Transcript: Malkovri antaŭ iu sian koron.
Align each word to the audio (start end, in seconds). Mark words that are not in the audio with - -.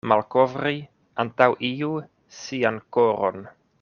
Malkovri 0.11 0.79
antaŭ 1.23 1.49
iu 1.69 1.91
sian 2.39 2.81
koron. 2.99 3.39